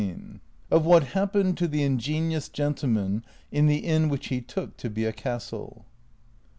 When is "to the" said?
1.59-1.83